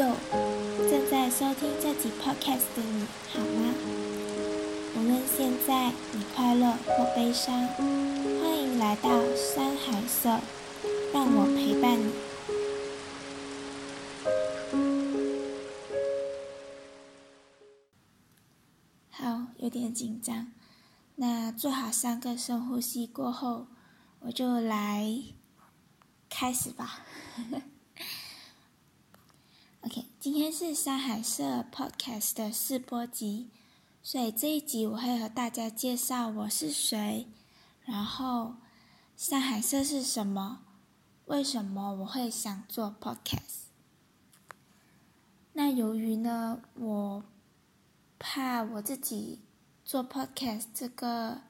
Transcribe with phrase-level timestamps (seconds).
[0.00, 3.74] 正在收听这集 podcast 的你好吗？
[4.96, 10.40] 无论现在你快乐或悲伤，欢迎来到山海色，
[11.12, 12.12] 让我陪伴你。
[19.10, 20.50] 好，有点紧张，
[21.16, 23.66] 那做好三个深呼吸过后，
[24.20, 25.14] 我就来
[26.30, 27.00] 开始吧。
[30.32, 33.50] 今天是山海社 Podcast 的试播集，
[34.00, 37.26] 所以这一集我会和大家介绍我是谁，
[37.84, 38.54] 然后
[39.16, 40.60] 山海社是什么，
[41.26, 43.64] 为什么我会想做 Podcast。
[45.54, 47.24] 那由于呢，我
[48.16, 49.40] 怕我自己
[49.84, 51.40] 做 Podcast 这个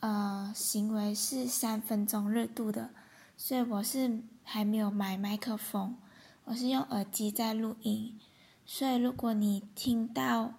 [0.00, 2.90] 呃行为是三分钟热度的，
[3.38, 5.96] 所以我是还没有买麦克风。
[6.46, 8.20] 我是用耳机在录音，
[8.64, 10.54] 所以如果你听到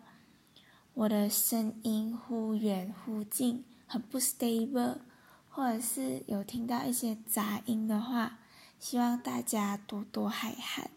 [0.93, 4.97] 我的声音忽远忽近，很不 stable，
[5.49, 8.39] 或者是有听到一些杂音的话，
[8.77, 10.91] 希望大家多多海涵。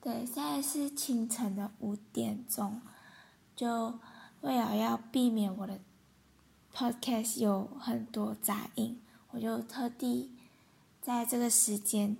[0.00, 2.80] 对，现在是清晨的五点钟，
[3.56, 3.98] 就
[4.42, 5.80] 为了要避免我的
[6.72, 9.00] podcast 有很多杂音，
[9.32, 10.30] 我就特地
[11.02, 12.16] 在这个时间。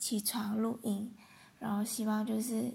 [0.00, 1.14] 起床录音，
[1.58, 2.72] 然后希望就是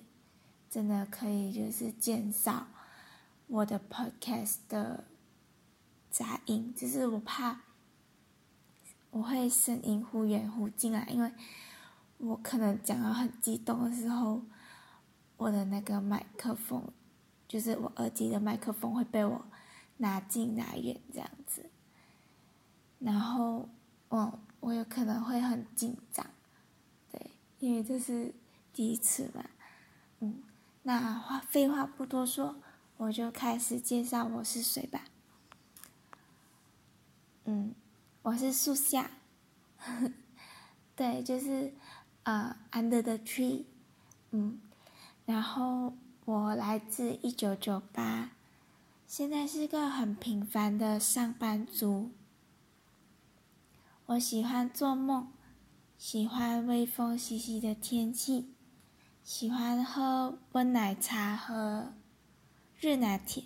[0.69, 2.67] 真的可以就是减少
[3.47, 5.05] 我的 podcast 的
[6.11, 7.61] 杂音，就是我怕
[9.09, 11.31] 我会声音忽远忽近啊，因为
[12.19, 14.43] 我可能讲到很激动的时候，
[15.37, 16.87] 我的那个麦克风，
[17.47, 19.43] 就是我耳机的麦克风会被我
[19.97, 21.71] 拿近拿远这样子，
[22.99, 23.67] 然后
[24.09, 26.23] 我我有可能会很紧张。
[27.65, 28.31] 因为这是
[28.71, 29.43] 第一次嘛，
[30.19, 30.43] 嗯，
[30.83, 32.57] 那话废话不多说，
[32.97, 35.05] 我就开始介绍我是谁吧。
[37.45, 37.73] 嗯，
[38.21, 39.09] 我是树下，
[40.95, 41.73] 对，就是
[42.21, 43.65] 呃，under the tree，
[44.29, 44.59] 嗯，
[45.25, 45.95] 然后
[46.25, 48.29] 我来自一九九八，
[49.07, 52.11] 现在是个很平凡的上班族，
[54.05, 55.31] 我喜欢做梦。
[55.97, 58.53] 喜欢微风习习的天气，
[59.23, 61.93] 喜欢喝温奶茶和
[62.77, 63.45] 热拿铁，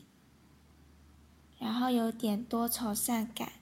[1.60, 3.54] 然后有点多愁善感，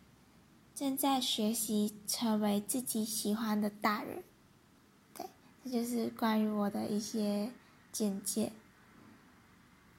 [0.74, 4.24] 正在学习成为自己喜欢的大人。
[5.14, 5.28] 对，
[5.64, 7.52] 这就是关于我的一些
[7.92, 8.54] 简介。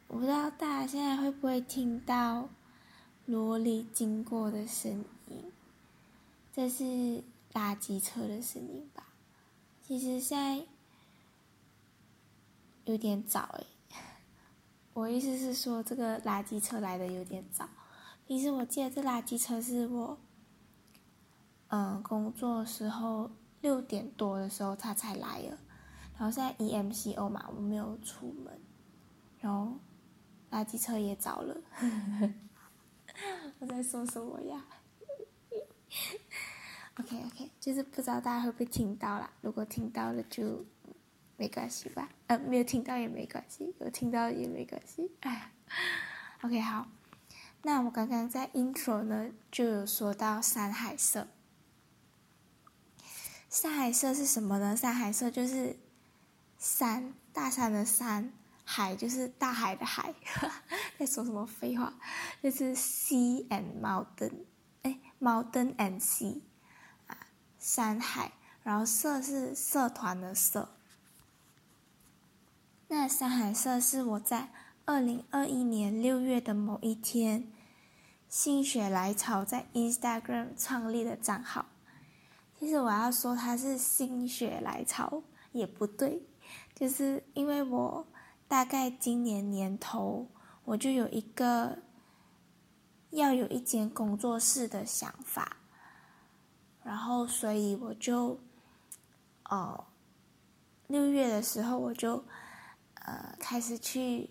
[0.08, 2.48] 我不知道大家现在会不会听到
[3.26, 5.52] 萝莉经过的声音，
[6.52, 7.22] 这是。
[7.52, 9.08] 垃圾车的声音吧，
[9.82, 10.66] 其实现在
[12.84, 13.66] 有点早诶。
[14.92, 17.68] 我意思是说，这个垃圾车来的有点早。
[18.26, 20.18] 其实我记得这垃圾车是我，
[21.68, 25.58] 嗯，工作时候六点多的时候他才来了。
[26.18, 28.60] 然后现在 EMCO 嘛，我没有出门，
[29.38, 29.78] 然后
[30.50, 31.56] 垃圾车也早了。
[33.60, 34.64] 我在说什么呀
[37.00, 39.30] ？OK OK，就是不知道大家会不会听到啦。
[39.40, 40.64] 如果听到了就
[41.36, 45.10] 没关系吧，呃，没有听到也没关系，有听到也没关系。
[45.20, 45.52] 哎，
[46.42, 46.88] OK 好，
[47.62, 51.28] 那我刚刚在 intro 呢就有说到山海色。
[53.48, 54.76] 山海色是什么呢？
[54.76, 55.78] 山海色就是
[56.58, 58.32] 山，大山的山，
[58.64, 60.14] 海就是大海的海。
[60.98, 61.94] 在说什么废话？
[62.42, 64.44] 就是 sea and mountain，
[64.82, 66.40] 哎，mountain and sea。
[67.70, 70.70] 山海，然后色是社团的社。
[72.86, 74.48] 那山海色是我在
[74.86, 77.52] 二零二一年六月的某一天，
[78.26, 81.66] 心血来潮在 Instagram 创立的账号。
[82.58, 85.22] 其实我要说它是心血来潮
[85.52, 86.22] 也不对，
[86.74, 88.06] 就是因为我
[88.48, 90.26] 大概今年年头
[90.64, 91.80] 我就有一个
[93.10, 95.58] 要有一间工作室的想法。
[96.88, 98.40] 然后，所以我就，
[99.44, 99.84] 哦，
[100.86, 102.24] 六月的时候我就，
[102.94, 104.30] 呃，开始去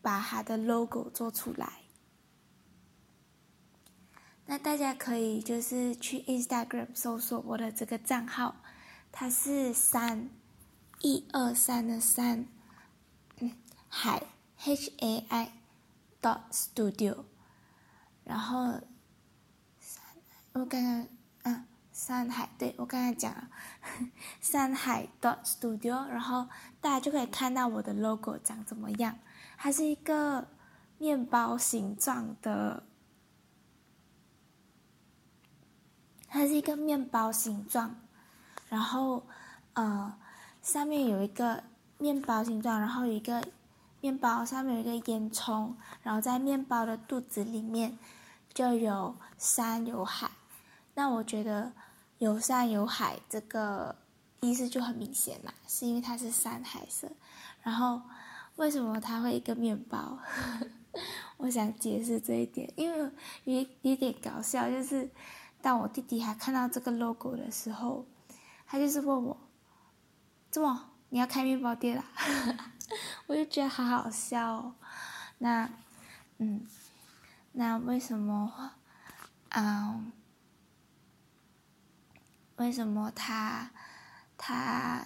[0.00, 1.82] 把它的 logo 做出来。
[4.46, 8.56] 那大家可以就是去 Instagram 搜索我的这个账号，
[9.12, 10.30] 它是三
[11.00, 12.46] 一二三的三，
[13.40, 13.52] 嗯，
[13.88, 14.22] 海
[14.64, 15.52] H A I
[16.22, 17.24] dot studio，
[18.24, 18.80] 然后。
[20.58, 21.06] 我刚刚
[21.44, 23.48] 啊，上海，对，我刚才讲了，
[24.42, 26.48] 上海 dot studio，然后
[26.80, 29.16] 大家就可以看到我的 logo 长怎么样。
[29.56, 30.48] 它是一个
[30.98, 32.82] 面包形状的，
[36.26, 37.94] 它是一个面包形状，
[38.68, 39.24] 然后
[39.74, 40.18] 呃，
[40.60, 41.62] 上面有一个
[41.98, 43.46] 面包形状，然后有一个
[44.00, 47.96] 面包上面有一个烟囱，然后在面包的肚子里面
[48.52, 50.28] 就有山有海。
[50.98, 51.70] 那我觉得。
[52.18, 53.94] 有山有海，这个
[54.40, 57.08] 意思就很明显嘛，是因为它是山海色。
[57.62, 58.02] 然后，
[58.56, 60.18] 为什么它会一个面包？
[61.38, 63.12] 我想解释这一点，因为
[63.44, 65.08] 有有点搞笑，就是
[65.62, 68.04] 当我弟弟还看到这个 logo 的时候，
[68.66, 69.38] 他就是问我
[70.50, 72.04] ：“怎么你要开面包店啦？”
[73.28, 74.74] 我就觉得好好笑哦。
[75.38, 75.70] 那，
[76.38, 76.66] 嗯，
[77.52, 78.72] 那为什么？
[79.50, 80.10] 嗯。
[82.58, 83.70] 为什么他
[84.36, 85.04] 他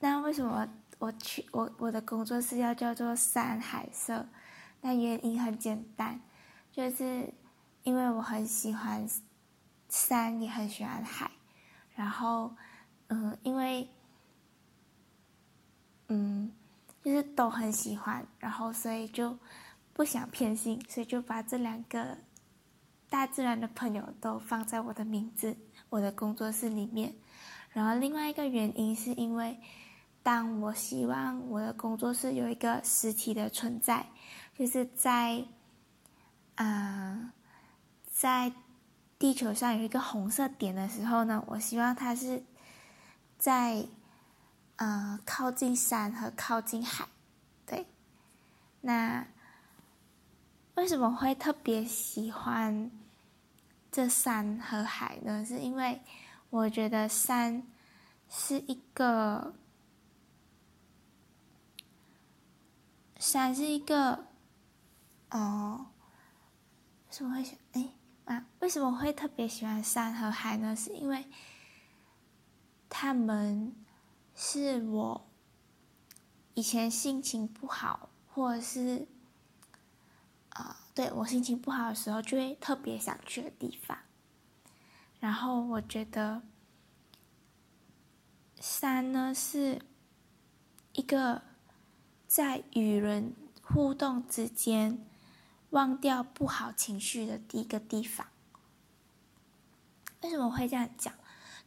[0.00, 0.66] 那为什么
[0.98, 4.26] 我去我我的工作室要叫做山海色？
[4.82, 6.20] 那原因很简单，
[6.72, 7.32] 就是
[7.82, 9.06] 因为我很喜欢
[9.88, 11.30] 山，也很喜欢海，
[11.94, 12.54] 然后
[13.08, 13.88] 嗯，因为
[16.08, 16.52] 嗯，
[17.02, 19.38] 就是都很喜欢，然后所以就
[19.92, 22.18] 不想偏心，所以就把这两个
[23.08, 25.56] 大自然的朋友都放在我的名字。
[25.90, 27.14] 我的工作室里面，
[27.70, 29.58] 然后另外一个原因是因为，
[30.22, 34.06] 当我希望我的工作室有一个实体的存在，
[34.56, 35.44] 就是在，
[36.54, 37.32] 啊、
[38.06, 38.52] 在
[39.18, 42.42] 地球上有一个红色点的时候呢，我希望它是
[43.36, 43.84] 在，
[44.76, 47.08] 呃，靠近山和靠近海，
[47.66, 47.84] 对。
[48.80, 49.26] 那
[50.76, 52.90] 为什么会特别喜欢？
[53.92, 56.00] 这山和海呢，是因为
[56.48, 57.66] 我觉得山
[58.28, 59.54] 是一个，
[63.18, 64.26] 山是一个，
[65.30, 65.86] 哦，
[67.08, 67.92] 为什么会喜哎
[68.26, 68.46] 啊？
[68.60, 70.76] 为什么会特别喜欢山和海呢？
[70.76, 71.26] 是因为
[72.88, 73.74] 他们
[74.36, 75.26] 是我
[76.54, 79.08] 以前心情不好，或者是
[80.50, 80.76] 啊。
[80.92, 83.96] 对，我心情不好的时候，就会特别想去的地方。
[85.20, 86.42] 然后我觉得，
[88.60, 89.80] 山呢是
[90.92, 91.42] 一个
[92.26, 95.06] 在与人互动之间
[95.70, 98.26] 忘掉不好情绪的第一个地方。
[100.22, 101.14] 为什么会这样讲？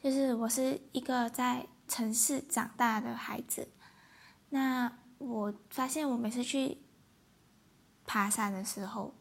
[0.01, 3.69] 就是我是一个在城市长大的孩子，
[4.49, 6.82] 那我发现我每次去。
[8.05, 9.13] 爬山的时候，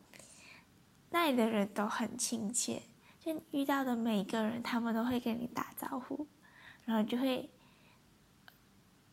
[1.10, 2.82] 那里的人都很亲切，
[3.20, 6.26] 就遇到的每一个人，他们都会跟你打招呼，
[6.84, 7.50] 然后就会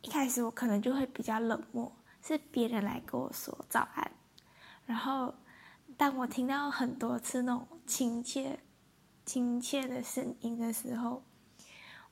[0.01, 4.11] 一开始我可能就会比较冷漠，是别人来跟我说早安，
[4.85, 5.33] 然后
[5.97, 8.59] 当我听到很多次那种亲切、
[9.25, 11.23] 亲切的声音的时候，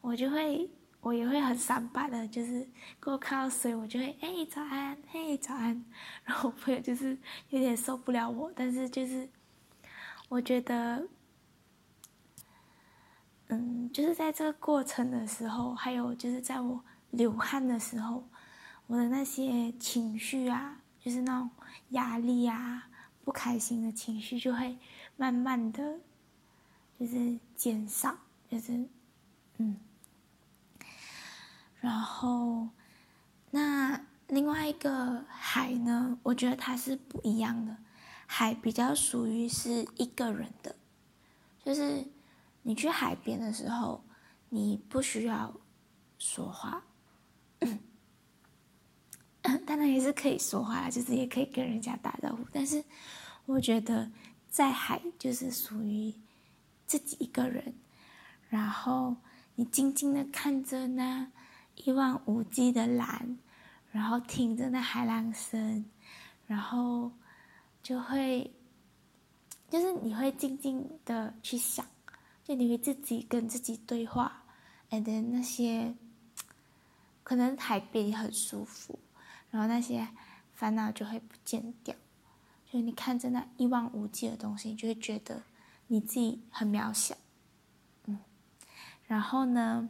[0.01, 0.69] 我就会。
[1.00, 2.68] 我也会很三八的，就是
[3.00, 5.86] 过看到谁，我就会哎早安，嘿早安。
[6.26, 7.18] 然后我朋友就是
[7.50, 9.30] 有点受不了我，但是就是
[10.28, 11.08] 我觉得，
[13.48, 18.27] 嗯，就是在这个过程的时候，还有就是在我流汗的时候，
[18.88, 21.50] 我的那些情绪啊，就是那种
[21.92, 22.89] 压力啊、
[23.24, 24.77] 不开心的情绪，就会
[25.16, 26.00] 慢慢的，
[27.00, 28.18] 就是减少，
[28.50, 28.86] 就是
[29.58, 29.80] 嗯。
[31.88, 32.67] 然后，
[33.51, 36.20] 那另外一个海呢？
[36.22, 37.77] 我觉得它是不一样的。
[38.25, 40.75] 海比较属于是一个人的，
[41.63, 42.06] 就是
[42.63, 44.03] 你去海边的时候，
[44.50, 45.56] 你不需要
[46.20, 46.84] 说话，
[49.65, 52.44] 当然也是可以说话，就是也可以跟人家打招呼。
[52.51, 52.84] 但是
[53.46, 54.12] 我觉得
[54.50, 56.13] 在海就是属于
[56.86, 57.75] 自己一个人，
[58.50, 59.15] 然后
[59.56, 61.32] 你静静的看着那。
[61.86, 63.38] 一望无际的蓝，
[63.91, 65.86] 然后听着那海浪声，
[66.46, 67.12] 然后
[67.81, 68.51] 就会，
[69.69, 71.86] 就是你会静静的去想，
[72.43, 74.43] 就你会自己跟自己对话
[74.89, 75.96] ，and 那些
[77.24, 79.00] 可能海边很舒服，
[79.51, 80.07] 然后那些
[80.53, 81.96] 烦恼就会不见掉，
[82.72, 85.43] 就你看着那一望无际的东西，你就会觉得
[85.88, 87.15] 你自己很渺小，
[88.05, 88.19] 嗯，
[89.05, 89.88] 然后呢？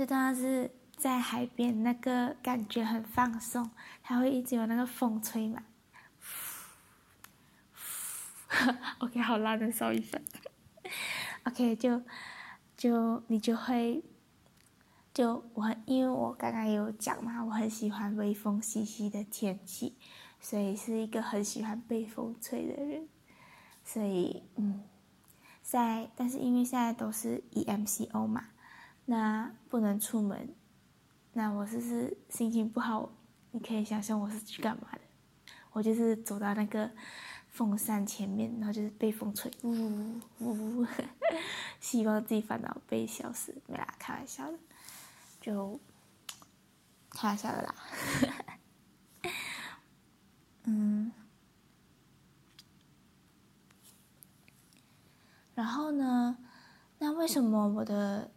[0.00, 3.70] 这段是在海边，那个感觉很放松，
[4.02, 5.62] 它会一直有那个风吹嘛。
[9.00, 10.18] OK，好烂的，稍一下。
[11.44, 12.00] OK，就
[12.78, 14.02] 就你就会，
[15.12, 19.98] 就我很因为我刚刚有讲嘛，我很喜欢微风习习的天气，
[20.40, 23.06] 所以是一个很喜欢被风吹的人，
[23.84, 24.82] 所以嗯，
[25.60, 28.46] 在但是因为现在都是 EMCO 嘛，
[29.10, 30.54] 那不能出门，
[31.32, 33.10] 那我就是心情不好，
[33.50, 35.00] 你可以想象我是去干嘛的，
[35.72, 36.90] 我就是走到那个。
[37.52, 40.86] 风扇前面，然后就是被风吹，呜呜，
[41.80, 44.56] 希望自己烦恼被消失，没啦，开玩笑的，
[45.40, 45.80] 就
[47.10, 47.74] 开玩笑的啦，
[50.62, 51.10] 嗯，
[55.56, 56.38] 然后呢，
[57.00, 58.30] 那为什么我的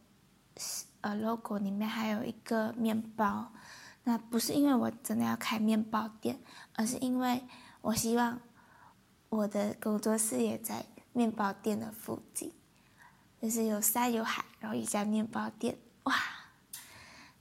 [1.03, 3.53] 呃 logo 里面还有一个面包？
[4.05, 6.39] 那不是因为我真的要开面包店，
[6.73, 7.43] 而是因为
[7.81, 8.41] 我希望。
[9.29, 12.53] 我的工作室也在面包店的附近，
[13.41, 16.13] 就是有山有海，然后一家面包店，哇！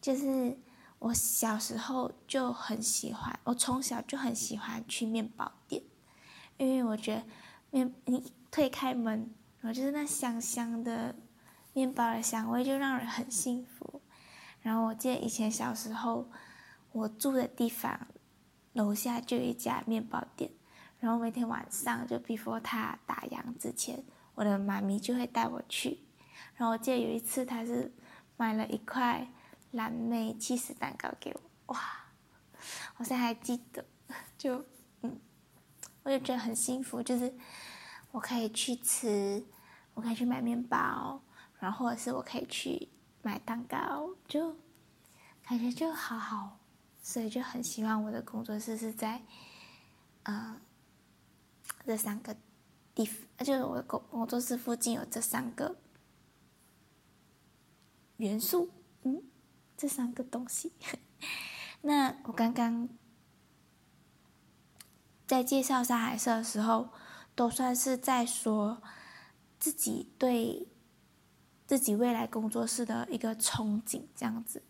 [0.01, 0.57] 就是
[0.99, 5.83] 我小时候就很喜欢，我从小就很喜欢去面包店，
[6.57, 7.25] 因为我觉得
[7.71, 11.15] 面你推开门，然后就是那香香的
[11.73, 14.01] 面包的香味，就让人很幸福。
[14.61, 16.31] 然后我记得以前小时候，
[16.93, 18.07] 我住的地方
[18.73, 20.51] 楼下就有一家面包店。
[21.01, 24.05] 然后每天晚上就 before 他打烊之前，
[24.37, 25.99] 我的妈咪就会带我去。
[26.55, 27.93] 然后我记得有一次，他是
[28.37, 29.27] 买了一块
[29.73, 31.35] 蓝莓起司蛋糕给
[31.67, 31.81] 我，哇！
[32.99, 33.85] 我现在还记得，
[34.39, 34.65] 就
[35.01, 35.19] 嗯，
[36.05, 37.35] 我就觉得很幸福，就是
[38.13, 39.45] 我可以去吃，
[39.95, 41.21] 我可以去买面包，
[41.63, 42.89] 然后或者是我可以去
[43.23, 44.57] 买蛋糕，就
[45.47, 46.59] 感觉就好好，
[47.01, 49.23] 所以就很希望我的工作室是在，
[50.25, 50.61] 呃。
[51.85, 52.37] 这三个
[52.95, 55.77] 地，就是我的工工作室附近有这三个
[58.19, 58.71] 元素，
[59.03, 59.21] 嗯，
[59.77, 60.73] 这三个东西。
[61.83, 62.89] 那我刚刚
[65.27, 66.91] 在介绍山海社的时候，
[67.35, 68.81] 都算是在说
[69.59, 70.69] 自己对
[71.67, 74.63] 自己未来工作室的一个憧憬，这样子。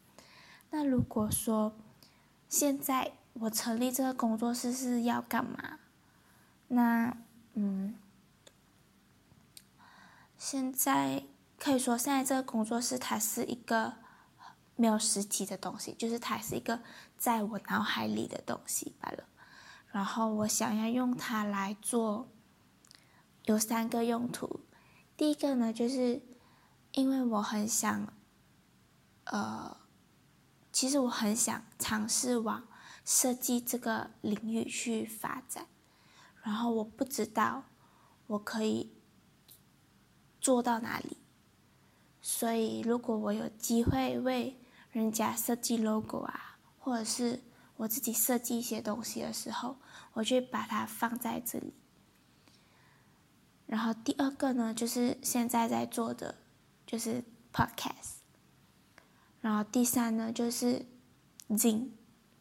[0.71, 1.75] 那如果说
[2.49, 5.79] 现在我成立这个工作室是要干嘛？
[6.69, 7.17] 那，
[7.55, 7.95] 嗯，
[10.39, 11.25] 现在
[11.59, 13.95] 可以说，现在这个工作室它是一个
[14.77, 16.81] 没有实体的东西，就是它是一个
[17.19, 19.25] 在我脑海里的东西罢了。
[19.91, 22.29] 然后我想要用它来做，
[23.45, 24.61] 有三个用途。
[25.17, 26.23] 第一个呢，就是
[26.93, 28.13] 因为我很想，
[29.25, 29.77] 呃，
[30.71, 32.69] 其实我很想尝试往
[33.05, 35.67] 设计这个领域去发展。
[36.43, 37.65] 然后我不知道
[38.27, 38.93] 我可以
[40.41, 41.19] 做到哪里，
[42.21, 47.43] 所以如果我有机会为人家设计 logo 啊，或者是
[47.77, 49.77] 我自己设计一些东西的时候，
[50.15, 51.75] 我就把它放在这里。
[53.67, 56.42] 然后第二个呢，就是现在在做的，
[56.93, 58.19] 就是 podcast。
[59.41, 60.87] 然后第三呢，就是
[61.49, 61.89] zin，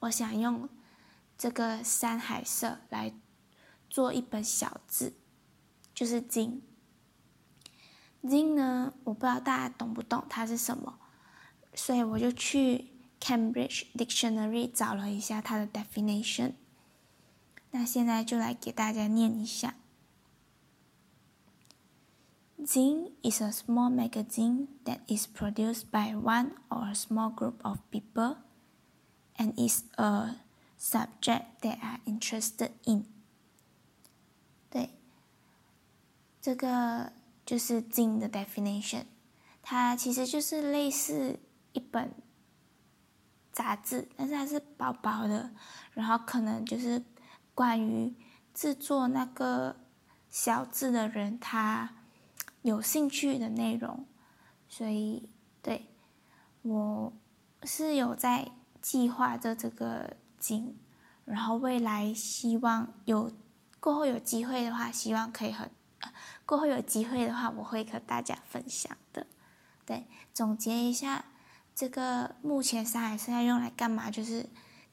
[0.01, 0.67] 我想用
[1.37, 3.13] 这个山海社来。
[3.93, 5.15] 做一本小字，
[5.93, 6.61] 就是 zin。
[8.23, 10.97] zin 呢，我不知道大家懂不懂它是什么，
[11.73, 12.87] 所以我就去
[13.19, 16.53] Cambridge Dictionary 找了一下它的 definition。
[17.71, 19.75] 那现在就来给大家念一下
[22.63, 28.37] ：Zine is a small magazine that is produced by one or a small group of people
[29.35, 30.35] and is a
[30.77, 33.05] subject they are interested in。
[34.69, 34.91] 对
[36.41, 37.11] 这个
[37.45, 39.05] 就是 Zine 的 definition，
[39.61, 41.39] 它其实就是类似
[41.73, 42.13] 一本
[43.51, 45.51] 杂志，但是它是薄薄的，
[45.93, 47.03] 然后可能就是
[47.53, 48.15] 关于
[48.53, 49.75] 制作那个
[50.29, 51.93] 小志的人他
[52.61, 54.05] 有兴趣的内容，
[54.67, 55.29] 所以
[55.61, 55.87] 对，
[56.61, 57.13] 我
[57.63, 58.51] 是有在
[58.81, 60.75] 计划着这个景
[61.25, 63.31] 然后未来希望有
[63.79, 65.69] 过后有机会的话，希望可以和。
[66.45, 69.27] 过后有机会的话，我会和大家分享的。
[69.85, 71.25] 对，总结一下，
[71.75, 74.09] 这个目前上海是要用来干嘛？
[74.11, 74.49] 就是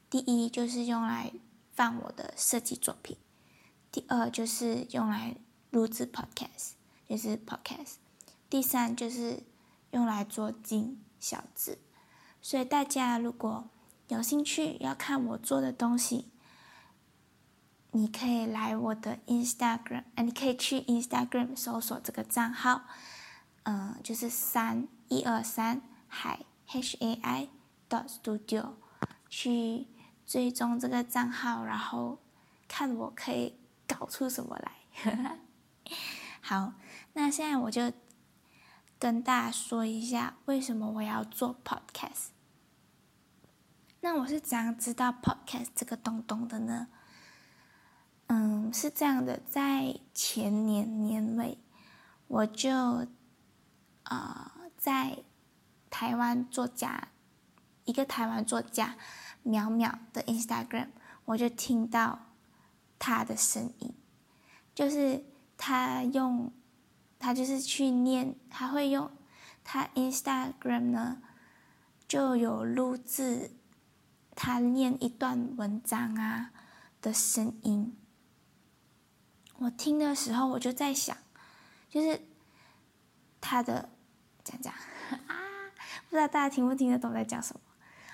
[0.09, 1.33] 第一，就是用来
[1.73, 3.17] 放我的设计作品；
[3.91, 5.35] 第二，就是用来
[5.71, 6.73] 录制 podcast，
[7.09, 7.95] 就是 podcast；
[8.49, 9.43] 第三，就是
[9.91, 11.79] 用来做金小志。
[12.41, 13.67] 所以大家如果
[14.07, 16.31] 有兴趣要看我做的东西，
[17.91, 22.83] 你可以来我的 Instagram，你可以去 Instagram 搜索这个账号
[23.63, 27.49] 嗯，就是三一二三海 H A I
[27.89, 28.73] dot studio
[29.27, 29.87] 去
[30.25, 32.19] 追踪这个账号，然后
[32.67, 35.39] 看我可以搞出什么来。
[36.41, 36.73] 好，
[37.19, 37.91] 那现在我就
[38.97, 42.29] 跟大家说一下为什么我要做 podcast。
[43.99, 46.87] 那我是怎样知道 podcast 这个东东的呢？
[48.27, 51.57] 嗯，是这样的，在前年年尾，
[52.27, 52.71] 我就
[54.03, 55.17] 啊、呃、在
[55.89, 57.09] 台湾作家
[57.83, 58.95] 一个台湾作家
[59.43, 60.87] 淼淼的 Instagram，
[61.25, 62.27] 我就听到
[62.97, 63.93] 他的声音，
[64.73, 65.25] 就是
[65.57, 66.53] 他用
[67.19, 69.11] 他就是去念，他会用
[69.63, 71.21] 他 Instagram 呢
[72.07, 73.51] 就有录制。
[74.41, 76.51] 他念一段文章啊
[77.01, 77.93] 的声音，
[79.57, 81.17] 我听的时候我就在想，
[81.89, 82.21] 就是
[83.41, 83.89] 他的
[84.45, 84.73] 讲讲
[85.27, 85.35] 啊，
[86.07, 87.59] 不知道大家听不听得懂在讲什么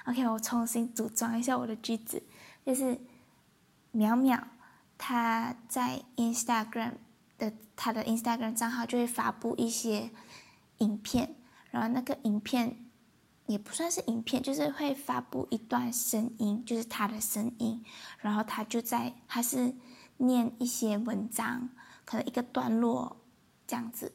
[0.06, 2.24] ？OK，我重新组装一下我的句子，
[2.66, 3.00] 就是
[3.94, 4.42] 淼淼
[4.98, 6.94] 他在 Instagram
[7.76, 10.10] 他的 Instagram 账号就会发布一些
[10.80, 11.36] 影片，
[11.72, 12.82] 然后那个影片。
[13.48, 17.86] 也不算是影片，就是会发布一段声音，就是他的声音，
[18.18, 19.76] 然后他就在，他是
[20.18, 21.70] 念一些文章，
[22.06, 23.18] 可能一个段落
[23.68, 24.12] 这样子，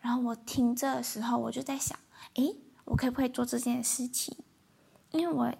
[0.00, 1.98] 然后我听这的时候，我就在想，
[2.34, 2.54] 诶，
[2.84, 4.36] 我可不可以做这件事情？
[5.10, 5.52] 因为我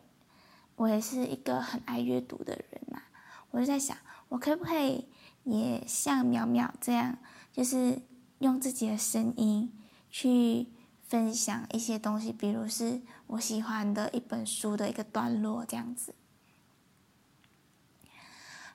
[0.77, 3.03] 我也是一个很爱阅读的人嘛，
[3.51, 3.97] 我就在想，
[4.29, 5.09] 我可不可以
[5.51, 7.19] 也像淼淼这样，
[7.53, 8.03] 就是
[8.39, 9.73] 用自己的声音
[10.11, 10.69] 去。
[11.09, 16.15] 分享一些东西，比如是我喜欢的一本书的一个段落这样子。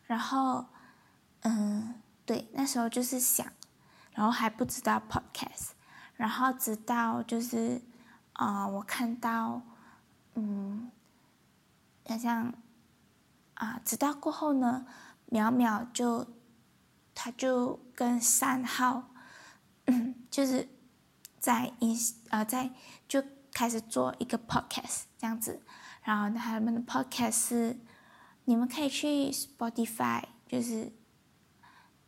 [0.07, 0.65] 然后，
[1.41, 3.45] 嗯，对，那时候就是想，
[4.13, 5.73] 然后还不知道 podcast，
[6.15, 7.79] 然后直到就是，
[8.33, 9.61] 啊、我看到，
[10.33, 10.89] 嗯，
[12.07, 12.51] 好像，
[13.53, 14.87] 啊，直到过后呢，
[15.29, 16.25] 淼淼就，
[17.15, 19.11] 他就跟三号，
[19.85, 20.69] 嗯， 就是。
[21.43, 21.93] 在一
[22.29, 22.71] 呃，在
[23.05, 23.21] 就
[23.53, 25.61] 开始做一个 podcast 这样子，
[26.01, 27.77] 然后他们的 podcast 是，
[28.45, 30.93] 你们可以去 Spotify 就是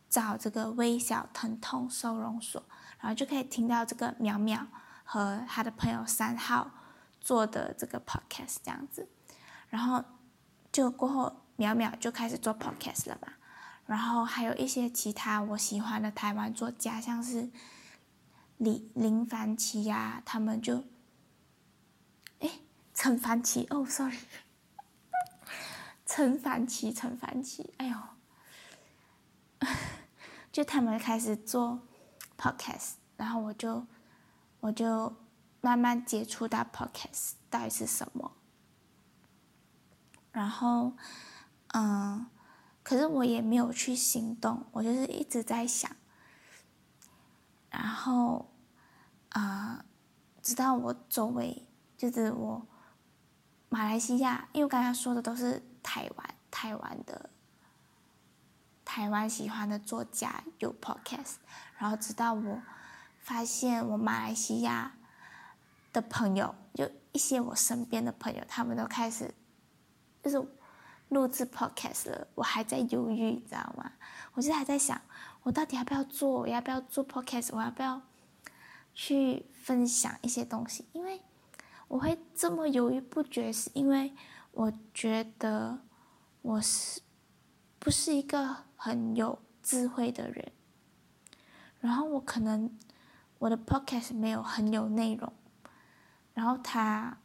[0.08, 2.64] 找这个微小疼痛收容所，
[3.02, 4.68] 然后就可以听到这个淼淼
[5.04, 6.72] 和他的朋友三号
[7.20, 9.10] 做的这个 podcast 这样子，
[9.68, 10.02] 然后
[10.72, 13.34] 就过后淼淼就开始做 podcast 了嘛，
[13.86, 17.50] 然后还有一些其他我喜欢的台湾作家，像是。
[18.58, 20.86] 李林凡奇呀，他们就，
[22.40, 22.50] 哎，
[22.94, 24.18] 陈凡奇哦，sorry，
[26.06, 27.98] 陈凡奇，陈凡奇，哎呦，
[30.54, 31.82] 就他们开始做
[32.38, 33.86] podcast，然后我就，
[34.62, 35.14] 我就
[35.60, 38.32] 慢慢接触到 podcast 到底是什么，
[40.32, 40.94] 然后，
[41.74, 42.26] 嗯，
[42.86, 45.90] 可是我也没有去行动，我就是一直在想。
[47.72, 48.54] 然后，
[49.30, 49.84] 啊、
[50.44, 51.68] 直到我周围，
[51.98, 52.68] 就是我
[53.70, 57.32] 马来西亚，因为我刚刚说的都是台湾，台湾的，
[58.86, 61.38] 台湾喜欢的作家有 podcast，
[61.80, 62.62] 然后直到我
[63.20, 64.94] 发现我马来西亚
[65.92, 69.34] 的朋友，就一些我身边的朋友，他们都开始
[70.22, 70.48] 就是
[71.16, 73.94] 录制 podcast 了，我还在犹豫，你知道吗？
[74.34, 75.02] 我就还在想。
[75.44, 76.42] 我到底要不要做？
[76.42, 77.52] 我要不要做 podcast？
[77.54, 78.02] 我要不要
[78.94, 80.86] 去分享一些东西？
[80.92, 81.22] 因为
[81.88, 84.14] 我会这么犹豫不决，是因为
[84.52, 85.80] 我觉得
[86.42, 87.00] 我是
[87.80, 90.52] 不是一个很有智慧的人，
[91.80, 92.78] 然后我可能
[93.40, 95.32] 我的 podcast 没有很有内容，
[96.34, 97.18] 然后他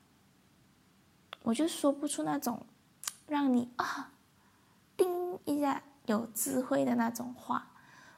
[1.43, 2.65] 我就说不出那种
[3.31, 4.13] 让你啊
[4.97, 7.71] 叮一下有智慧的那种话。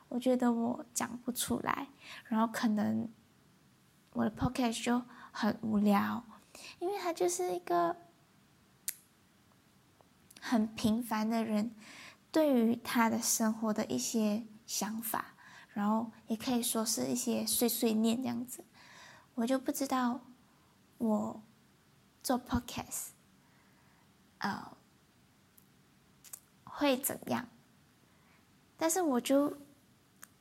[0.08, 1.88] 我觉得我讲不出来，
[2.24, 3.08] 然后可能
[4.14, 6.24] 我的 podcast 就很无聊，
[6.78, 7.96] 因为他就是一个
[10.40, 11.74] 很平凡的人，
[12.30, 15.34] 对于他的生活的一些想法，
[15.72, 18.64] 然后也可以说是一些碎碎念这样子，
[19.34, 20.20] 我就不知道
[20.98, 21.42] 我
[22.22, 23.08] 做 podcast
[24.38, 24.76] 啊、呃、
[26.82, 27.48] 会怎样，
[28.76, 29.56] 但是我就。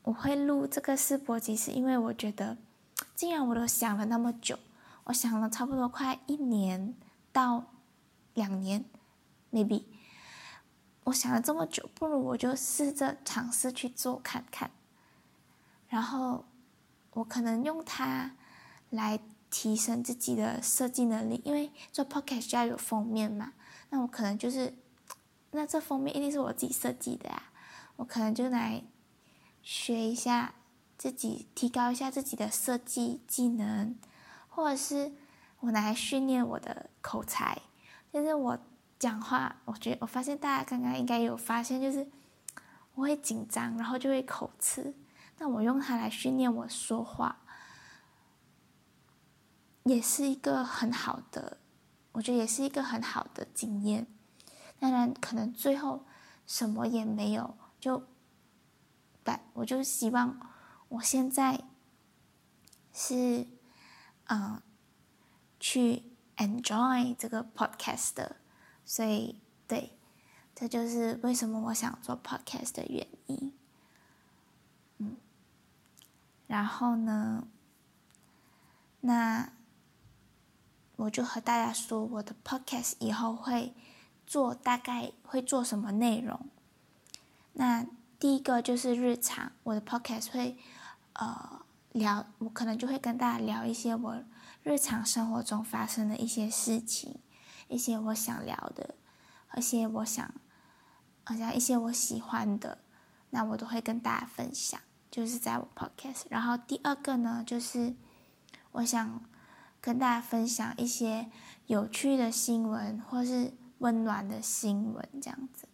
[0.04, 2.58] 我会录这个试播集，是因为我觉得，
[3.14, 4.58] 既然我都想了那么久，
[5.04, 6.96] 我想了差不多快一年
[7.32, 7.66] 到
[8.34, 8.84] 两年
[9.52, 9.84] ，maybe，
[11.04, 14.72] 我想了这么久，不如我就试着尝试去做看看。
[15.88, 16.46] 然后，
[17.14, 18.36] 我可能用它
[18.90, 19.20] 来
[19.52, 23.54] 提升自己的设计能力，因为做 podcast 就要有封面嘛。
[23.92, 24.74] 那我可能就是，
[25.52, 27.52] 那这封面一定是我自己设计的啊。
[27.98, 28.84] 我可能就来
[29.62, 30.56] 学一下
[30.98, 33.96] 自己，提高一下自己的设计技能，
[34.50, 35.12] 或者是
[35.60, 37.62] 我来训练我的口才。
[38.12, 38.60] 就是我
[38.98, 42.08] 讲话，我觉得我发现大家刚刚应该有发现，就是
[42.96, 44.94] 我会紧张，然后就会口吃。
[45.38, 47.38] 那我用它来训练我说话。
[49.84, 51.58] 也是一个很好的，
[52.12, 54.06] 我觉得也是一个很好的经验。
[54.82, 56.06] 当然，可能最后
[56.48, 58.02] 什么也没有，就，
[59.24, 60.50] 但我就希望
[60.90, 61.66] 我现在
[62.92, 63.46] 是，
[64.26, 64.60] 嗯，
[65.60, 66.02] 去
[66.38, 68.38] enjoy 这个 podcast 的，
[68.84, 69.96] 所以对，
[70.56, 73.54] 这就是为什么我想做 podcast 的原因。
[74.98, 75.16] 嗯，
[76.48, 77.48] 然后呢，
[79.02, 79.54] 那。
[80.98, 83.74] 我就和大家说，我的 podcast 以后会
[84.32, 86.48] 做，大概会做什么内容。
[87.52, 87.86] 那
[88.18, 90.58] 第一个就是日常，我的 podcast 会
[91.12, 94.24] 呃聊，我可能就会跟大家聊一些我
[94.64, 97.20] 日常生活中发生的一些事情，
[97.68, 98.96] 一些我想聊的，
[99.58, 100.34] 一些我想，
[101.26, 102.78] 好像一些我喜欢的，
[103.32, 104.80] 那我都会跟大家分享，
[105.12, 106.22] 就是在我 podcast。
[106.30, 107.94] 然后第二个呢，就是
[108.72, 109.22] 我想。
[109.84, 111.32] 跟大家分享一些
[111.66, 115.68] 有趣的新闻，或是温暖的新闻，这样子。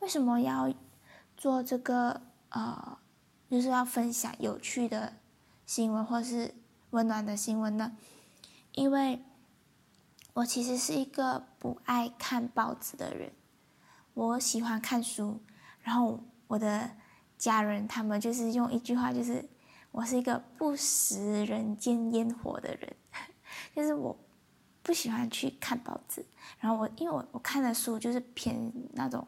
[0.00, 0.72] 为什么要
[1.36, 2.20] 做这个？
[2.50, 2.98] 呃，
[3.48, 5.14] 就是要分享有趣的
[5.64, 6.54] 新闻，或是
[6.90, 7.96] 温暖的新闻呢？
[8.72, 9.24] 因为
[10.34, 13.32] 我其实是一个不爱看报纸的人，
[14.12, 15.40] 我喜欢看书。
[15.80, 16.90] 然后我的
[17.38, 19.48] 家人他们就是用一句话，就是
[19.90, 22.96] 我是一个不食人间烟火的人。
[23.74, 24.14] 就是我
[24.82, 26.24] 不喜欢去看报纸，
[26.58, 29.26] 然后我因为我我看的书就是偏那种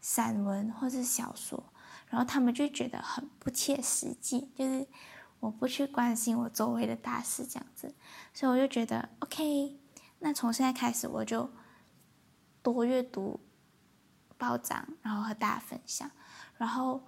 [0.00, 1.62] 散文或是小说，
[2.08, 4.86] 然后他们就觉得很不切实际，就是
[5.40, 7.94] 我不去关心我周围的大事这样子，
[8.32, 9.78] 所以我就觉得 OK，
[10.20, 11.50] 那从现在开始我就
[12.62, 13.40] 多阅读
[14.36, 16.10] 报章，然后和大家分享，
[16.56, 17.02] 然后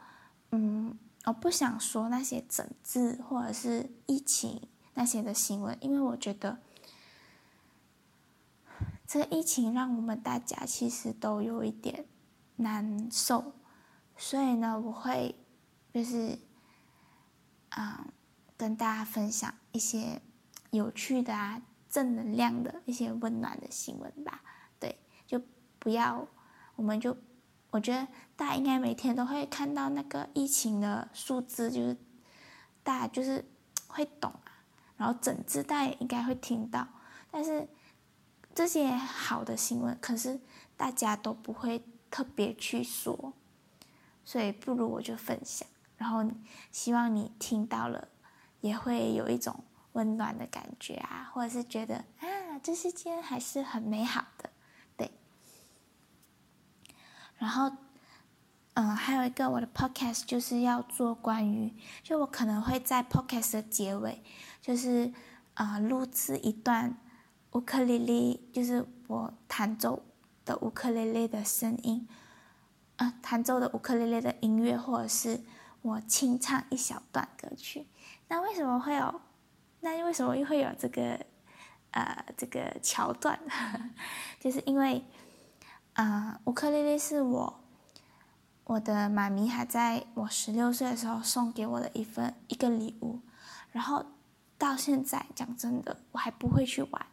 [0.50, 4.68] 嗯，我不想说那些整治或者是疫情。
[4.94, 6.58] 那些的新闻，因为我觉得
[9.10, 12.06] 这个疫情让我们大家其实都有一点
[12.54, 13.54] 难受，
[14.16, 15.34] 所以呢，我会
[15.92, 16.38] 就是、
[17.70, 18.06] 嗯，
[18.56, 20.22] 跟大家分享一些
[20.70, 24.42] 有趣的啊、正能量的一些温暖的新闻吧。
[24.78, 24.96] 对，
[25.26, 25.42] 就
[25.80, 26.24] 不要，
[26.76, 27.16] 我们就
[27.70, 31.96] 我觉得大家应该每天都会看到那个疫情的数字，就是
[32.84, 33.44] 大家就是
[33.88, 34.62] 会懂啊。
[34.96, 36.86] 然后整支大家也应该会听到，
[37.32, 37.68] 但是
[38.54, 40.40] 这些好的新闻，可是
[40.76, 43.32] 大家都不会特别去说，
[44.24, 46.28] 所以不如我就分享，然后
[46.70, 48.08] 希望你听到了，
[48.60, 54.50] 也会有一种温暖的感觉啊，或者是觉得啊，这世界还是很美好的，
[54.96, 55.10] 对。
[57.38, 57.72] 然后，
[58.74, 64.22] 嗯，还有一个我的 podcast 就是要做关于，就我可能会在 podcast 的结尾。
[64.60, 65.10] 就是
[65.54, 66.96] 啊、呃，录制一段
[67.52, 70.02] 乌克丽丽，就是我弹奏
[70.44, 72.06] 的乌克丽丽的声音，
[72.96, 75.40] 啊、弹奏的乌克丽丽的音乐，或者是
[75.82, 77.86] 我清唱一小段歌曲。
[78.28, 79.20] 那为什么会有？
[79.80, 81.18] 那为什么又会有这个
[81.90, 83.40] 呃这个桥段？
[84.38, 85.04] 就是因为
[85.94, 87.60] 啊、呃，乌克丽丽是我
[88.64, 93.20] 我的妈咪还在我十六岁的时候送给我的一份一个礼物，
[93.72, 94.04] 然后。
[94.60, 97.06] 到现在讲真的，我还不会去玩，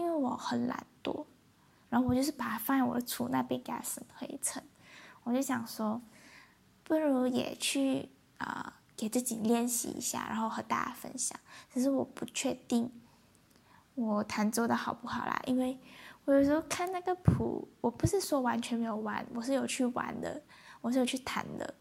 [0.00, 1.26] 因为我很懒惰。
[1.88, 4.62] 然后我就是把它放在我的橱那边给它生灰尘。
[5.24, 6.00] 我就想说，
[6.84, 8.08] 不如也去
[8.38, 11.38] 啊、给自己练习一下，然后和大家分享。
[11.72, 12.90] 只是我不确定
[13.94, 15.78] 我弹奏的好不好啦，因为
[16.24, 20.42] 我有时候看那个谱，我不是说完全没有玩，我是有去玩的，
[20.80, 21.74] 我是有去弹的。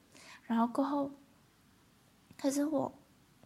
[0.44, 1.12] 然后过后，
[2.38, 2.94] 可是我。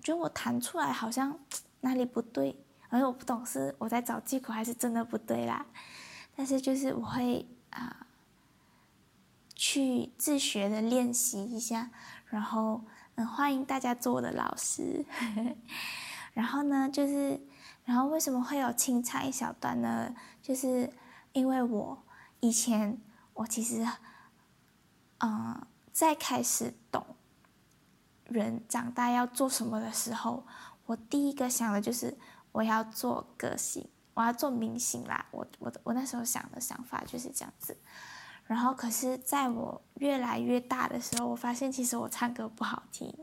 [0.02, 1.40] 觉得我弹出来好像
[1.80, 2.62] 哪里不对，
[2.94, 5.66] 而我不懂是我在找借口还是真的不对啦。
[6.36, 8.06] 但是就是我会啊、
[9.56, 11.90] 去自学的练习一下，
[12.28, 12.82] 然后
[13.16, 15.04] 嗯，欢迎大家做我的老师。
[16.34, 17.42] 然后呢，就是
[17.84, 20.14] 然后为什么会有清唱一小段呢？
[20.44, 20.94] 就是
[21.32, 22.04] 因为我
[22.42, 23.02] 以前
[23.34, 23.84] 我其实
[25.18, 27.04] 嗯、呃，在开始懂。
[28.26, 30.46] 人长大要做什么的时候，
[30.86, 32.18] 我第一个想的就是
[32.54, 35.26] 我要做歌星，我要做明星啦。
[35.32, 37.78] 我我我那时候想的想法就是这样子。
[38.46, 43.14] 然后，可是在我越来越大的时候，我发现其实我唱歌不好听。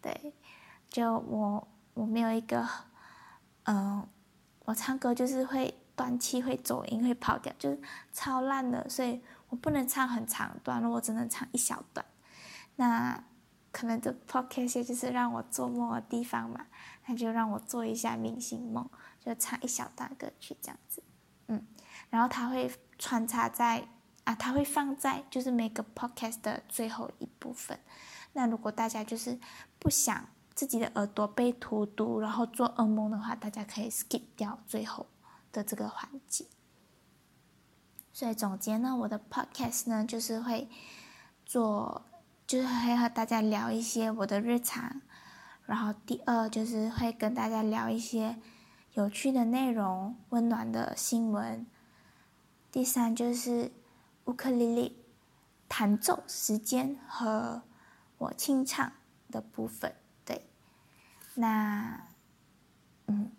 [0.00, 0.32] 对，
[0.88, 2.68] 就我我没有一个，
[3.64, 4.06] 嗯、
[4.64, 7.80] 我唱歌就是会断气、会走音、会跑调，就是
[8.12, 8.88] 超烂的。
[8.88, 12.06] 所以我不能唱很长段，我只能唱一小段。
[12.76, 13.24] 那
[13.72, 16.66] 可能这 podcast 就是让我做梦的地方嘛，
[17.06, 18.88] 那就让我做一下明星梦，
[19.20, 21.02] 就唱一小段歌曲这样子。
[21.48, 21.66] 嗯，
[22.10, 23.88] 然后它会穿插在。
[24.24, 27.78] 啊，它会放在就是每个 podcast 的最后一部分。
[28.32, 29.38] 那如果大家就是
[29.78, 35.06] 不想自己的耳朵被荼毒，然后做噩梦的话，大家可以 skip 掉最后
[35.52, 36.46] 的这个环节。
[38.14, 40.70] 所以总结呢，我的 podcast 呢就是会
[41.44, 42.06] 做，
[42.46, 45.02] 就是会和大家聊一些我的日常。
[45.66, 48.36] 然后第二就是会跟大家聊一些
[48.94, 51.66] 有趣的内容、温暖的新闻。
[52.70, 53.72] 第三就是。
[54.26, 55.04] 乌克丽丽
[55.68, 57.60] 弹奏时间和
[58.16, 58.90] 我清唱
[59.30, 60.46] 的部分，对，
[61.34, 62.08] 那
[63.04, 63.30] 嗯，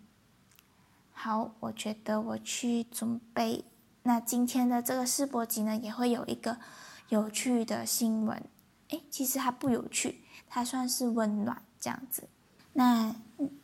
[1.12, 3.64] 好，我觉得我去准备。
[4.04, 6.60] 那今天的这个试播集呢，也会有一个
[7.08, 8.40] 有趣的新闻。
[8.90, 12.24] 诶，其实它不有趣，它算是温暖这样子。
[12.72, 13.14] 那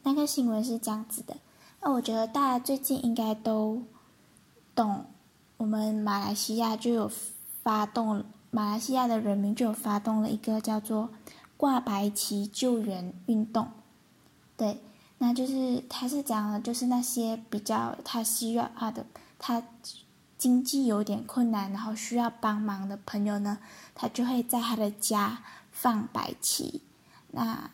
[0.04, 1.36] 那个新闻是这样子的。
[1.80, 3.82] 那我觉得大家最近应该都
[4.76, 5.06] 懂。
[5.56, 7.10] 我们马来西亚就有
[7.64, 11.10] 发动，马来西亚的人民就有发动了一个叫做
[11.58, 13.68] “挂白旗救援”运动。
[14.56, 14.80] 对，
[15.18, 19.04] 那就是他是讲的，就是那些比较他需要他的，
[19.38, 19.60] 他
[20.38, 23.58] 经济有点困难，然后需要帮忙的朋友呢，
[23.96, 26.82] 他就会在他的家放白旗。
[27.32, 27.70] 那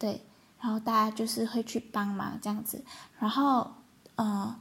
[0.00, 0.20] 对，
[0.60, 2.82] 然后大家就是会去帮忙这样子，
[3.20, 3.70] 然后
[4.16, 4.56] 呃。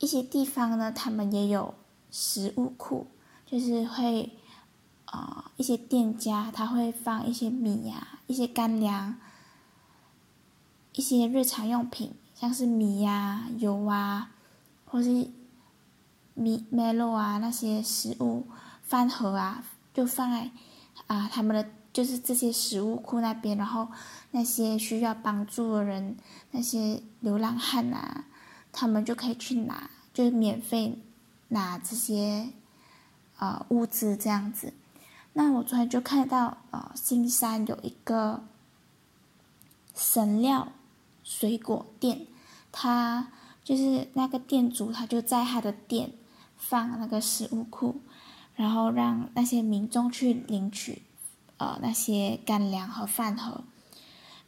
[0.00, 1.72] 一些地方呢，他们也有
[2.10, 3.06] 食物库，
[3.46, 4.36] 就是会，
[5.06, 9.16] 啊、呃，一些店家他会放一些米呀、啊，一些干粮，
[10.92, 14.32] 一些日常用品，像是米呀、油啊，
[14.84, 15.30] 或是
[16.34, 18.46] 米、麦乐啊那些食物
[18.82, 20.50] 饭盒啊，就放在
[21.06, 23.88] 啊他们的就是这些食物库那边，然后
[24.32, 26.18] 那些需要帮助的人，
[26.50, 28.26] 那些流浪汉啊。
[28.76, 30.98] 他们就可以去拿，就是免费
[31.50, 32.48] 拿这些
[33.38, 34.72] 呃物资这样子。
[35.34, 38.42] 那我昨天就看到呃，新山有一个
[39.94, 40.72] 神料
[41.22, 42.26] 水果店，
[42.72, 43.28] 他
[43.62, 46.10] 就是那个店主，他就在他的店
[46.56, 48.00] 放那个食物库，
[48.56, 51.02] 然后让那些民众去领取
[51.56, 53.64] 呃那些干粮和饭盒，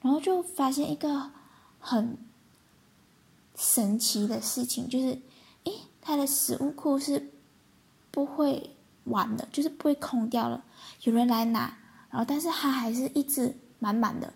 [0.03, 1.31] 然后就发现一个
[1.79, 2.17] 很。
[3.59, 5.19] 神奇的事情就是，
[5.65, 7.33] 诶，他的食物库是
[8.11, 10.63] 不会完的，就是不会空掉了。
[11.05, 11.79] 有人来拿，
[12.11, 14.35] 然后但是他还是一直满满的，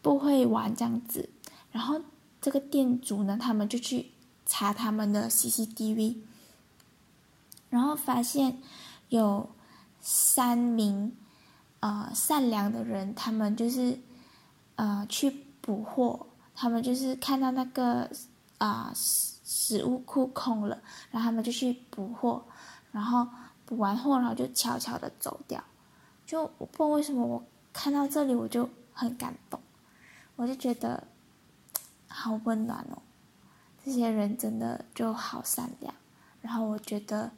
[0.00, 1.28] 不会完这样子。
[1.72, 2.00] 然后
[2.40, 4.12] 这个店主呢，他们就去
[4.46, 6.18] 查他们的 CCTV，
[7.68, 8.62] 然后发现
[9.08, 9.50] 有
[10.08, 11.16] 三名
[11.80, 13.98] 呃善良的人，他们就是
[14.76, 15.28] 呃去
[15.60, 16.28] 补货。
[16.54, 18.08] 他们就是看到那个
[18.58, 22.42] 啊、呃、食食物库空了，然后他们就去补货，
[22.92, 23.26] 然后
[23.66, 25.62] 补完货，然后就悄悄的走掉。
[26.24, 29.60] 就我不知道为什么，我看到这里我就很感动，
[30.36, 31.02] 我就觉得
[32.08, 33.02] 好温暖哦，
[33.84, 35.92] 这些人真的就好善良，
[36.40, 37.32] 然后我觉得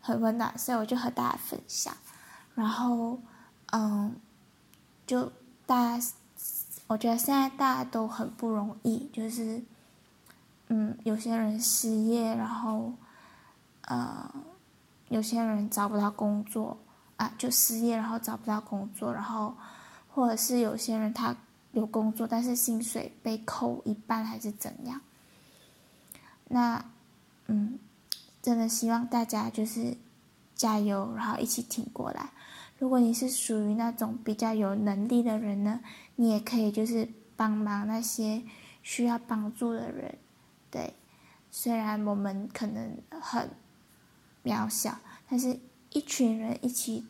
[0.00, 1.94] 很温暖，所以我就和大家分享。
[2.54, 3.20] 然后
[3.72, 4.14] 嗯，
[5.06, 5.32] 就
[5.66, 6.06] 大家。
[6.86, 9.62] 我觉得现在大家都很不容易，就是，
[10.66, 12.92] 嗯，有些人失业，然后，
[13.82, 14.28] 呃，
[15.08, 16.76] 有些人找不到工作，
[17.16, 19.54] 啊，就失业，然后找不到工作，然后，
[20.12, 21.36] 或者是有些人他
[21.70, 25.00] 有工作，但是薪水被扣一半还是怎样？
[26.48, 26.84] 那，
[27.46, 27.78] 嗯，
[28.42, 29.96] 真的希望大家就是
[30.54, 32.30] 加油，然后一起挺过来。
[32.78, 35.80] 如果你是属于那种比较有能力的人呢，
[36.16, 38.42] 你也可以就是帮忙那些
[38.82, 40.18] 需要帮助的人，
[40.70, 40.94] 对。
[41.50, 43.50] 虽然我们可能很
[44.44, 45.58] 渺小，但是
[45.90, 47.04] 一群人一起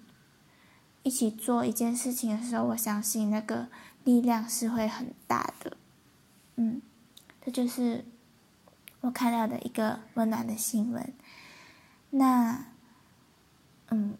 [1.02, 3.68] 一起做一件事情的时候，我相信那个
[4.02, 5.76] 力量是会很大的。
[6.56, 6.80] 嗯，
[7.44, 8.04] 这就是
[9.00, 11.12] 我看到的一个温暖的新闻。
[12.10, 12.64] 那，
[13.88, 14.16] 嗯。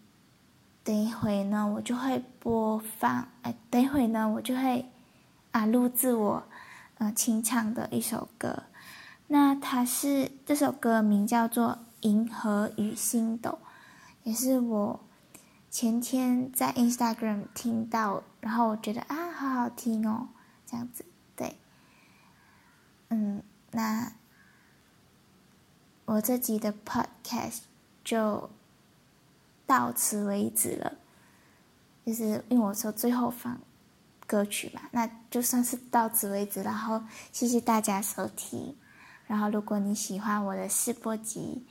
[0.82, 4.90] 等一会呢，我就会播放，哎，等一会呢，我就会
[5.52, 6.42] 啊录制我，
[6.96, 8.64] 呃清唱的一首歌。
[9.28, 13.50] 那它是这首歌名叫做《银河与星斗》，
[14.24, 15.00] 也是我
[15.70, 20.28] 前天在 Instagram 听到，然后我觉得啊，好好听哦，
[20.66, 21.04] 这样子，
[21.36, 21.58] 对，
[23.10, 24.10] 嗯，那
[26.10, 27.60] 我这集的 Podcast
[28.02, 28.50] 就
[29.64, 30.94] 到此为止了，
[32.04, 33.60] 就是因为我说最后放
[34.26, 38.74] 歌曲嘛，那就算是到此为止，然后谢谢大家收听。
[39.28, 41.64] 然后，如果你喜欢我的试播集，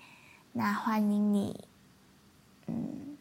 [0.53, 1.67] 那欢迎你，
[2.67, 3.17] 嗯，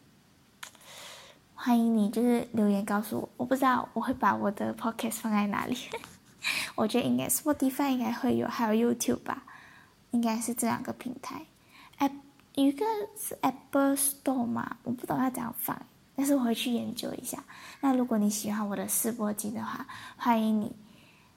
[1.56, 3.28] 欢迎你，就是留言告诉我。
[3.38, 5.76] 我不知道我会把我的 podcast 放在哪里，
[6.76, 9.42] 我觉得应该 Spotify 应该会有，还有 YouTube 吧，
[10.10, 11.42] 应该是这两个平台。
[11.98, 12.12] App
[12.54, 12.84] 有一个
[13.16, 15.80] 是 Apple Store 嘛，我不知道要怎样放，
[16.16, 17.42] 但是我会去研究一下。
[17.80, 20.72] 那如果你喜欢我的试播集的话，欢迎你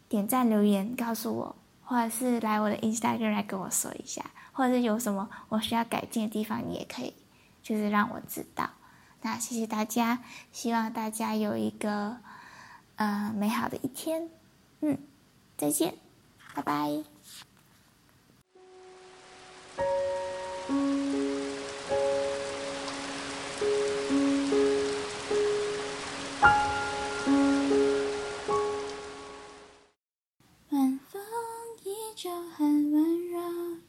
[0.10, 1.55] 点赞留言告诉我。
[1.84, 7.13] 或者是来我的 Instagram 来跟我说一下，或者是有什么我需要改进的地方，你也可以，
[7.62, 8.69] 就是让我知道。
[9.21, 12.15] 那谢谢大家，希望大家有一个
[12.95, 14.29] 呃美好的一天。
[14.79, 14.97] 嗯，
[15.57, 15.95] 再见，
[16.55, 17.11] 拜拜。
[30.70, 31.22] 晚风
[31.84, 33.39] 依旧很温柔，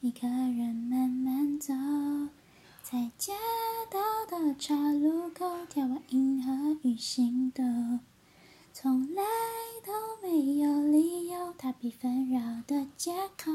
[0.00, 1.72] 一个人慢慢走
[2.83, 3.33] 在街
[3.90, 7.62] 道的岔路口，眺望银河与星斗，
[8.72, 9.22] 从来
[9.85, 13.52] 都没有理由，逃避纷扰的借口。